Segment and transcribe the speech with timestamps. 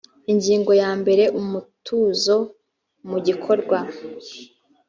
[0.31, 2.35] ingingo ya mbere umutuzo
[3.09, 3.77] mu gikorwa